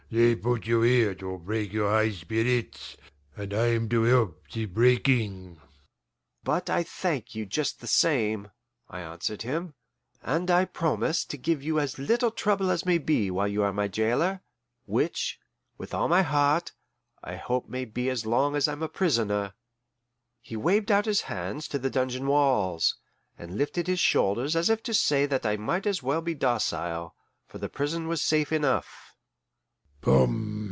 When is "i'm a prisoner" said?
18.67-19.53